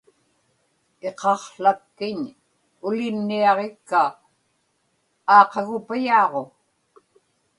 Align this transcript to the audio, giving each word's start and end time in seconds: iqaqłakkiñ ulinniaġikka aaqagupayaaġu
iqaqłakkiñ 1.07 2.19
ulinniaġikka 2.87 4.03
aaqagupayaaġu 5.35 6.43